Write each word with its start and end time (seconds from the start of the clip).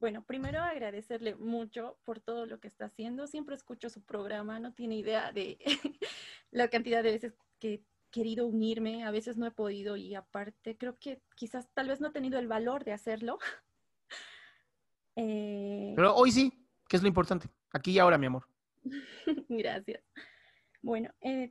bueno, 0.00 0.22
primero 0.22 0.60
agradecerle 0.60 1.34
mucho 1.34 1.98
por 2.04 2.20
todo 2.20 2.46
lo 2.46 2.60
que 2.60 2.68
está 2.68 2.86
haciendo. 2.86 3.26
Siempre 3.26 3.54
escucho 3.54 3.90
su 3.90 4.02
programa, 4.02 4.60
no 4.60 4.72
tiene 4.72 4.96
idea 4.96 5.32
de 5.32 5.58
la 6.50 6.68
cantidad 6.68 7.02
de 7.02 7.12
veces 7.12 7.34
que 7.58 7.74
he 7.74 7.82
querido 8.10 8.46
unirme, 8.46 9.04
a 9.04 9.10
veces 9.10 9.36
no 9.36 9.46
he 9.46 9.50
podido 9.50 9.96
y 9.96 10.14
aparte 10.14 10.76
creo 10.76 10.96
que 10.98 11.20
quizás 11.34 11.68
tal 11.74 11.88
vez 11.88 12.00
no 12.00 12.08
he 12.08 12.12
tenido 12.12 12.38
el 12.38 12.48
valor 12.48 12.84
de 12.84 12.92
hacerlo. 12.92 13.38
Eh, 15.20 15.94
Pero 15.96 16.14
hoy 16.14 16.30
sí, 16.30 16.64
que 16.88 16.96
es 16.96 17.02
lo 17.02 17.08
importante, 17.08 17.48
aquí 17.72 17.90
y 17.90 17.98
ahora, 17.98 18.16
mi 18.18 18.26
amor. 18.26 18.46
Gracias. 19.48 20.00
Bueno, 20.80 21.12
eh, 21.20 21.50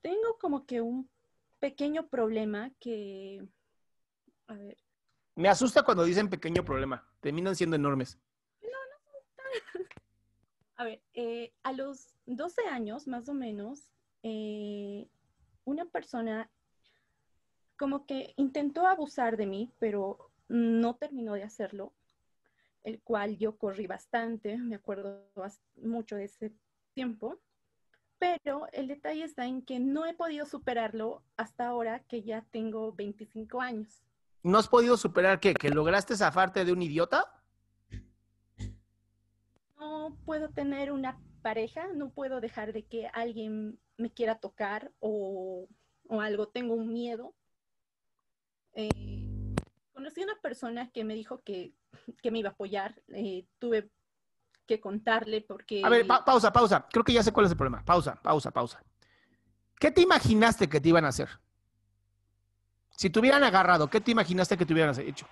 tengo 0.00 0.38
como 0.40 0.64
que 0.64 0.80
un 0.80 1.10
pequeño 1.58 2.06
problema 2.06 2.70
que, 2.78 3.44
a 4.46 4.54
ver, 4.54 4.76
me 5.34 5.48
asusta 5.48 5.82
cuando 5.82 6.04
dicen 6.04 6.28
pequeño 6.28 6.64
problema. 6.64 7.06
Terminan 7.20 7.56
siendo 7.56 7.76
enormes. 7.76 8.18
No, 8.62 8.68
no. 8.68 9.84
A 10.76 10.84
ver, 10.84 11.02
eh, 11.14 11.52
a 11.62 11.72
los 11.72 12.14
12 12.26 12.66
años, 12.66 13.06
más 13.06 13.28
o 13.28 13.34
menos, 13.34 13.90
eh, 14.22 15.06
una 15.64 15.84
persona 15.84 16.50
como 17.76 18.06
que 18.06 18.34
intentó 18.36 18.86
abusar 18.86 19.36
de 19.36 19.46
mí, 19.46 19.72
pero 19.78 20.30
no 20.48 20.96
terminó 20.96 21.34
de 21.34 21.44
hacerlo, 21.44 21.94
el 22.82 23.00
cual 23.00 23.38
yo 23.38 23.56
corrí 23.56 23.86
bastante, 23.86 24.56
me 24.58 24.74
acuerdo 24.74 25.30
mucho 25.76 26.16
de 26.16 26.24
ese 26.24 26.52
tiempo, 26.92 27.40
pero 28.18 28.66
el 28.72 28.88
detalle 28.88 29.24
está 29.24 29.46
en 29.46 29.62
que 29.62 29.80
no 29.80 30.04
he 30.04 30.12
podido 30.12 30.44
superarlo 30.44 31.22
hasta 31.38 31.66
ahora 31.66 32.00
que 32.00 32.22
ya 32.22 32.44
tengo 32.50 32.92
25 32.92 33.60
años. 33.62 34.02
¿No 34.42 34.58
has 34.58 34.68
podido 34.68 34.96
superar 34.96 35.38
qué? 35.40 35.54
¿Que 35.54 35.70
lograste 35.70 36.16
zafarte 36.16 36.64
de 36.64 36.72
un 36.72 36.82
idiota? 36.82 37.42
No 39.78 40.16
puedo 40.24 40.48
tener 40.50 40.92
una 40.92 41.20
pareja, 41.42 41.88
no 41.94 42.10
puedo 42.10 42.40
dejar 42.40 42.72
de 42.72 42.84
que 42.84 43.08
alguien 43.08 43.78
me 43.96 44.10
quiera 44.10 44.38
tocar 44.38 44.92
o, 44.98 45.68
algo, 46.08 46.48
tengo 46.48 46.74
un 46.74 46.92
miedo. 46.92 47.34
Eh, 48.72 49.54
conocí 49.92 50.22
a 50.22 50.24
una 50.24 50.40
persona 50.40 50.90
que 50.90 51.04
me 51.04 51.14
dijo 51.14 51.42
que, 51.42 51.74
me 52.30 52.38
iba 52.38 52.50
a 52.50 52.52
apoyar, 52.52 53.00
eh, 53.08 53.46
tuve 53.58 53.90
que 54.66 54.80
contarle 54.80 55.42
porque... 55.42 55.82
A 55.84 55.88
ver, 55.90 56.06
pausa, 56.06 56.52
pausa, 56.52 56.86
creo 56.90 57.04
que 57.04 57.12
ya 57.12 57.22
sé 57.22 57.32
cuál 57.32 57.46
es 57.46 57.52
el 57.52 57.58
problema. 57.58 57.84
Pausa, 57.84 58.14
pausa, 58.22 58.50
pausa. 58.50 58.82
¿Qué 59.78 59.90
te 59.90 60.00
imaginaste 60.00 60.68
que 60.68 60.80
te 60.80 60.88
iban 60.88 61.04
a 61.04 61.08
hacer? 61.08 61.28
Si 63.00 63.08
te 63.08 63.18
hubieran 63.18 63.42
agarrado, 63.42 63.88
¿qué 63.88 64.02
te 64.02 64.10
imaginaste 64.10 64.58
que 64.58 64.66
te 64.66 64.74
hubieran 64.74 64.94
hecho? 65.00 65.26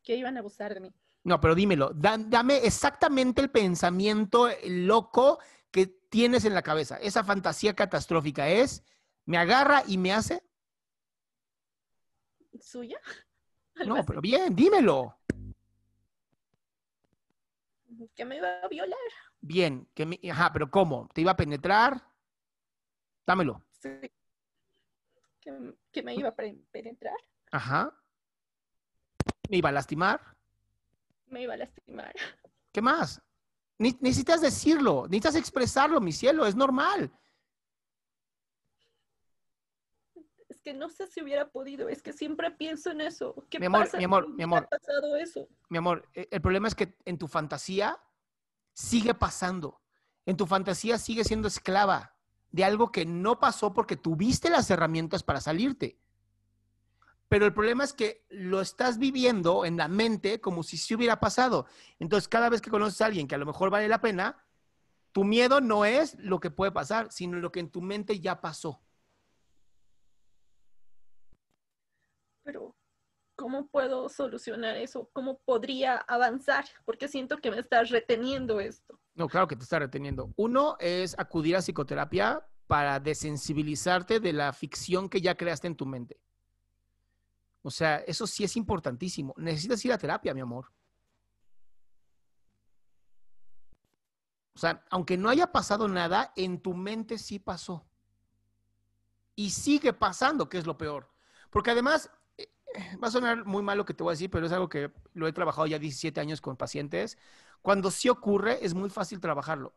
Que 0.00 0.14
iban 0.14 0.36
a 0.36 0.38
abusar 0.38 0.72
de 0.72 0.78
mí. 0.78 0.94
No, 1.24 1.40
pero 1.40 1.56
dímelo, 1.56 1.90
dame 1.92 2.58
exactamente 2.58 3.42
el 3.42 3.50
pensamiento 3.50 4.48
loco 4.64 5.40
que 5.72 5.88
tienes 5.88 6.44
en 6.44 6.54
la 6.54 6.62
cabeza. 6.62 6.98
Esa 6.98 7.24
fantasía 7.24 7.74
catastrófica 7.74 8.48
es, 8.48 8.84
¿me 9.24 9.38
agarra 9.38 9.82
y 9.88 9.98
me 9.98 10.12
hace? 10.12 10.40
¿Suya? 12.60 13.00
No, 13.84 14.04
pero 14.06 14.20
bien, 14.20 14.54
dímelo. 14.54 15.16
Que 18.14 18.24
me 18.24 18.36
iba 18.36 18.60
a 18.62 18.68
violar. 18.68 18.98
Bien, 19.40 19.88
que 19.94 20.06
me, 20.06 20.20
ajá, 20.30 20.52
pero 20.52 20.70
¿cómo? 20.70 21.08
¿Te 21.12 21.22
iba 21.22 21.32
a 21.32 21.36
penetrar? 21.36 22.00
Dámelo. 23.26 23.64
Sí 23.72 23.88
que, 25.40 26.02
me 26.02 26.14
iba 26.14 26.28
a 26.28 26.34
penetrar. 26.34 27.16
Ajá. 27.50 27.96
¿Me 29.48 29.56
iba 29.56 29.68
a 29.68 29.72
lastimar? 29.72 30.20
Me 31.26 31.42
iba 31.42 31.54
a 31.54 31.56
lastimar. 31.56 32.14
¿Qué 32.72 32.80
más? 32.80 33.20
necesitas 33.78 34.42
decirlo, 34.42 35.04
necesitas 35.04 35.36
expresarlo, 35.36 36.02
mi 36.02 36.12
cielo, 36.12 36.44
es 36.44 36.54
normal. 36.54 37.10
Es 40.50 40.60
que 40.60 40.74
no 40.74 40.90
sé 40.90 41.06
si 41.06 41.22
hubiera 41.22 41.48
podido, 41.48 41.88
es 41.88 42.02
que 42.02 42.12
siempre 42.12 42.50
pienso 42.50 42.90
en 42.90 43.00
eso. 43.00 43.34
¿Qué 43.48 43.58
mi 43.58 43.66
amor, 43.66 43.88
mi 43.96 44.04
amor, 44.04 44.28
mi 44.28 44.42
amor. 44.42 44.64
Ha 44.64 44.76
pasado 44.76 45.16
eso? 45.16 45.48
Mi 45.70 45.78
amor, 45.78 46.06
e, 46.12 46.28
el 46.30 46.42
problema 46.42 46.68
es 46.68 46.74
que 46.74 46.94
en 47.06 47.16
tu 47.16 47.26
fantasía 47.26 47.98
sigue 48.74 49.14
pasando. 49.14 49.80
En 50.26 50.36
tu 50.36 50.46
fantasía 50.46 50.98
sigue 50.98 51.24
siendo 51.24 51.48
esclava 51.48 52.14
de 52.52 52.64
algo 52.64 52.90
que 52.90 53.06
no 53.06 53.38
pasó 53.38 53.72
porque 53.72 53.96
tuviste 53.96 54.50
las 54.50 54.70
herramientas 54.70 55.22
para 55.22 55.40
salirte. 55.40 55.98
Pero 57.28 57.46
el 57.46 57.54
problema 57.54 57.84
es 57.84 57.92
que 57.92 58.24
lo 58.28 58.60
estás 58.60 58.98
viviendo 58.98 59.64
en 59.64 59.76
la 59.76 59.86
mente 59.86 60.40
como 60.40 60.64
si 60.64 60.76
se 60.76 60.96
hubiera 60.96 61.20
pasado. 61.20 61.66
Entonces, 62.00 62.26
cada 62.26 62.48
vez 62.48 62.60
que 62.60 62.70
conoces 62.70 63.00
a 63.00 63.06
alguien 63.06 63.28
que 63.28 63.36
a 63.36 63.38
lo 63.38 63.46
mejor 63.46 63.70
vale 63.70 63.86
la 63.86 64.00
pena, 64.00 64.44
tu 65.12 65.24
miedo 65.24 65.60
no 65.60 65.84
es 65.84 66.16
lo 66.18 66.40
que 66.40 66.50
puede 66.50 66.72
pasar, 66.72 67.12
sino 67.12 67.38
lo 67.38 67.52
que 67.52 67.60
en 67.60 67.70
tu 67.70 67.82
mente 67.82 68.18
ya 68.18 68.40
pasó. 68.40 68.82
Pero, 72.42 72.74
¿cómo 73.36 73.68
puedo 73.68 74.08
solucionar 74.08 74.76
eso? 74.76 75.08
¿Cómo 75.12 75.38
podría 75.38 75.98
avanzar? 75.98 76.64
Porque 76.84 77.06
siento 77.06 77.38
que 77.38 77.52
me 77.52 77.60
estás 77.60 77.90
reteniendo 77.90 78.58
esto. 78.58 78.99
No, 79.20 79.28
claro 79.28 79.46
que 79.46 79.54
te 79.54 79.64
está 79.64 79.78
reteniendo. 79.78 80.32
Uno 80.36 80.78
es 80.80 81.14
acudir 81.18 81.54
a 81.54 81.60
psicoterapia 81.60 82.42
para 82.66 82.98
desensibilizarte 82.98 84.18
de 84.18 84.32
la 84.32 84.50
ficción 84.54 85.10
que 85.10 85.20
ya 85.20 85.34
creaste 85.34 85.66
en 85.66 85.76
tu 85.76 85.84
mente. 85.84 86.18
O 87.60 87.70
sea, 87.70 87.98
eso 87.98 88.26
sí 88.26 88.44
es 88.44 88.56
importantísimo. 88.56 89.34
Necesitas 89.36 89.84
ir 89.84 89.92
a 89.92 89.98
terapia, 89.98 90.32
mi 90.32 90.40
amor. 90.40 90.72
O 94.54 94.58
sea, 94.58 94.82
aunque 94.88 95.18
no 95.18 95.28
haya 95.28 95.52
pasado 95.52 95.86
nada, 95.86 96.32
en 96.34 96.58
tu 96.62 96.72
mente 96.72 97.18
sí 97.18 97.38
pasó. 97.38 97.86
Y 99.36 99.50
sigue 99.50 99.92
pasando, 99.92 100.48
que 100.48 100.56
es 100.56 100.66
lo 100.66 100.78
peor. 100.78 101.12
Porque 101.50 101.72
además, 101.72 102.10
va 103.02 103.08
a 103.08 103.10
sonar 103.10 103.44
muy 103.44 103.62
mal 103.62 103.78
lo 103.78 103.84
que 103.84 103.94
te 103.94 104.02
voy 104.02 104.12
a 104.12 104.14
decir, 104.14 104.30
pero 104.30 104.46
es 104.46 104.52
algo 104.52 104.68
que 104.68 104.92
lo 105.14 105.26
he 105.26 105.32
trabajado 105.32 105.66
ya 105.66 105.78
17 105.78 106.20
años 106.20 106.40
con 106.40 106.56
pacientes. 106.56 107.18
Cuando 107.62 107.90
sí 107.90 108.08
ocurre, 108.08 108.64
es 108.64 108.74
muy 108.74 108.90
fácil 108.90 109.20
trabajarlo. 109.20 109.74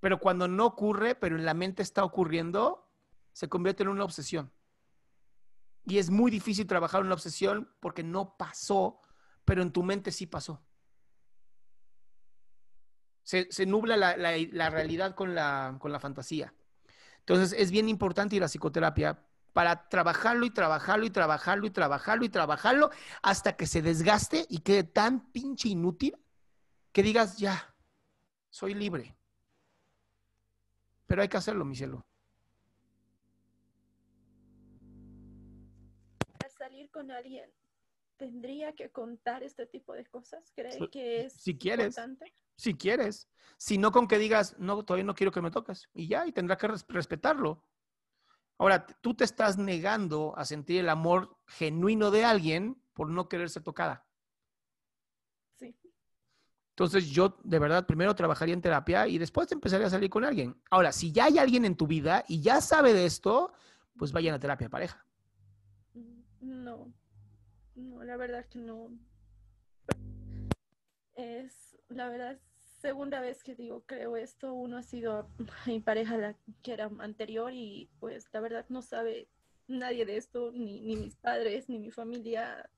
Pero 0.00 0.18
cuando 0.18 0.48
no 0.48 0.66
ocurre, 0.66 1.14
pero 1.14 1.36
en 1.36 1.44
la 1.44 1.54
mente 1.54 1.82
está 1.82 2.04
ocurriendo, 2.04 2.88
se 3.32 3.48
convierte 3.48 3.82
en 3.82 3.88
una 3.88 4.04
obsesión. 4.04 4.50
Y 5.84 5.98
es 5.98 6.10
muy 6.10 6.30
difícil 6.30 6.66
trabajar 6.66 7.02
una 7.02 7.14
obsesión 7.14 7.70
porque 7.80 8.02
no 8.02 8.36
pasó, 8.36 9.00
pero 9.44 9.62
en 9.62 9.72
tu 9.72 9.82
mente 9.82 10.10
sí 10.10 10.26
pasó. 10.26 10.62
Se, 13.22 13.66
nubla 13.66 13.96
la, 13.96 14.16
la, 14.16 14.70
realidad 14.70 15.16
con 15.16 15.34
la, 15.34 15.76
con 15.80 15.90
la 15.90 15.98
fantasía. 15.98 16.54
Entonces 17.20 17.58
es 17.58 17.72
bien 17.72 17.88
importante 17.88 18.36
ir 18.36 18.44
a 18.44 18.48
psicoterapia 18.48 19.18
para 19.56 19.88
trabajarlo 19.88 20.44
y 20.44 20.50
trabajarlo 20.50 21.06
y 21.06 21.10
trabajarlo 21.10 21.66
y 21.66 21.70
trabajarlo 21.70 22.26
y 22.26 22.28
trabajarlo 22.28 22.90
hasta 23.22 23.56
que 23.56 23.66
se 23.66 23.80
desgaste 23.80 24.44
y 24.50 24.58
quede 24.58 24.84
tan 24.84 25.32
pinche 25.32 25.70
inútil 25.70 26.14
que 26.92 27.02
digas, 27.02 27.38
ya, 27.38 27.74
soy 28.50 28.74
libre. 28.74 29.16
Pero 31.06 31.22
hay 31.22 31.28
que 31.28 31.38
hacerlo, 31.38 31.64
mi 31.64 31.74
cielo. 31.74 32.06
Para 36.38 36.50
salir 36.50 36.90
con 36.90 37.10
alguien, 37.10 37.50
¿tendría 38.18 38.74
que 38.74 38.90
contar 38.90 39.42
este 39.42 39.64
tipo 39.64 39.94
de 39.94 40.04
cosas? 40.04 40.52
¿Crees 40.54 40.76
que 40.92 41.24
es 41.24 41.32
si 41.32 41.56
quieres, 41.56 41.98
Si 42.56 42.74
quieres. 42.74 43.26
Si 43.56 43.78
no, 43.78 43.90
con 43.90 44.06
que 44.06 44.18
digas, 44.18 44.54
no, 44.58 44.84
todavía 44.84 45.04
no 45.04 45.14
quiero 45.14 45.32
que 45.32 45.40
me 45.40 45.50
toques. 45.50 45.88
Y 45.94 46.08
ya, 46.08 46.26
y 46.26 46.32
tendrá 46.32 46.58
que 46.58 46.68
respetarlo. 46.88 47.64
Ahora, 48.58 48.86
tú 48.86 49.14
te 49.14 49.24
estás 49.24 49.58
negando 49.58 50.34
a 50.36 50.44
sentir 50.44 50.80
el 50.80 50.88
amor 50.88 51.36
genuino 51.46 52.10
de 52.10 52.24
alguien 52.24 52.80
por 52.94 53.10
no 53.10 53.28
querer 53.28 53.50
ser 53.50 53.62
tocada. 53.62 54.06
Sí. 55.56 55.76
Entonces 56.70 57.06
yo 57.10 57.38
de 57.44 57.58
verdad 57.58 57.86
primero 57.86 58.14
trabajaría 58.14 58.54
en 58.54 58.62
terapia 58.62 59.06
y 59.06 59.18
después 59.18 59.50
empezaría 59.52 59.86
a 59.86 59.90
salir 59.90 60.08
con 60.08 60.24
alguien. 60.24 60.60
Ahora, 60.70 60.92
si 60.92 61.12
ya 61.12 61.26
hay 61.26 61.38
alguien 61.38 61.64
en 61.64 61.76
tu 61.76 61.86
vida 61.86 62.24
y 62.28 62.40
ya 62.40 62.60
sabe 62.60 62.94
de 62.94 63.04
esto, 63.04 63.52
pues 63.96 64.12
vayan 64.12 64.34
a 64.34 64.40
terapia 64.40 64.70
pareja. 64.70 65.04
No, 66.40 66.92
no, 67.74 68.04
la 68.04 68.16
verdad 68.16 68.46
que 68.46 68.58
no. 68.58 68.90
Es, 71.14 71.76
la 71.88 72.08
verdad, 72.08 72.38
segunda 72.86 73.18
vez 73.18 73.42
que 73.42 73.56
digo, 73.56 73.82
creo 73.84 74.16
esto. 74.16 74.52
Uno 74.52 74.76
ha 74.76 74.82
sido 74.84 75.28
mi 75.66 75.80
pareja 75.80 76.16
la 76.16 76.36
que 76.62 76.72
era 76.72 76.88
anterior 77.00 77.52
y 77.52 77.90
pues 77.98 78.28
la 78.32 78.38
verdad 78.38 78.64
no 78.68 78.80
sabe 78.80 79.28
nadie 79.66 80.06
de 80.06 80.16
esto, 80.16 80.52
ni, 80.52 80.80
ni 80.82 80.94
mis 80.94 81.16
padres, 81.16 81.68
ni 81.68 81.80
mi 81.80 81.90
familia. 81.90 82.70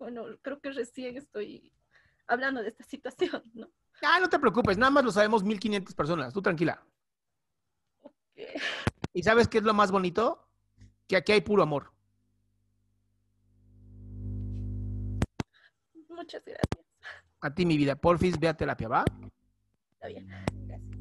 Bueno, 0.00 0.24
creo 0.42 0.60
que 0.60 0.72
recién 0.72 1.16
estoy 1.16 1.72
hablando 2.26 2.60
de 2.60 2.70
esta 2.70 2.82
situación, 2.82 3.44
¿no? 3.54 3.70
Ah, 4.02 4.18
no 4.20 4.28
te 4.28 4.40
preocupes, 4.40 4.76
nada 4.76 4.90
más 4.90 5.04
lo 5.04 5.12
sabemos 5.12 5.44
1500 5.44 5.94
personas, 5.94 6.34
tú 6.34 6.42
tranquila. 6.42 6.84
¿Y 9.12 9.22
sabes 9.22 9.46
qué 9.46 9.58
es 9.58 9.64
lo 9.64 9.74
más 9.74 9.92
bonito? 9.92 10.48
Que 11.06 11.16
aquí 11.16 11.30
hay 11.30 11.40
puro 11.40 11.62
amor. 11.62 11.92
Muchas 16.08 16.44
gracias. 16.44 16.81
A 17.42 17.54
ti, 17.54 17.66
mi 17.66 17.76
vida. 17.76 17.96
Porfis, 17.96 18.38
ve 18.38 18.48
a 18.48 18.54
terapia, 18.54 18.88
¿va? 18.88 19.04
Está 19.94 20.08
bien. 20.08 20.26
Gracias. 20.28 20.92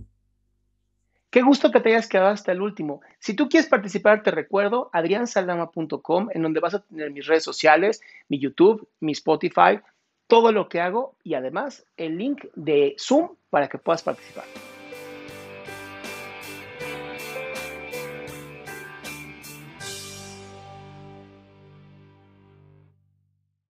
Qué 1.32 1.42
gusto 1.44 1.72
que 1.72 1.80
te 1.80 1.90
hayas 1.90 2.10
quedado 2.10 2.30
hasta 2.30 2.52
el 2.52 2.62
último. 2.62 3.00
Si 3.20 3.34
tú 3.34 3.48
quieres 3.48 3.70
participar, 3.70 4.22
te 4.22 4.32
recuerdo 4.32 4.90
adriansaldama.com, 4.92 6.28
en 6.34 6.42
donde 6.42 6.60
vas 6.60 6.74
a 6.74 6.84
tener 6.84 7.10
mis 7.12 7.26
redes 7.26 7.46
sociales, 7.46 8.02
mi 8.28 8.38
YouTube, 8.38 8.86
mi 9.00 9.14
Spotify, 9.14 9.80
todo 10.28 10.52
lo 10.52 10.68
que 10.68 10.82
hago 10.82 11.16
y 11.24 11.36
además 11.36 11.86
el 11.96 12.18
link 12.18 12.46
de 12.56 12.96
Zoom 13.00 13.36
para 13.50 13.70
que 13.70 13.78
puedas 13.78 14.04
participar. 14.04 14.44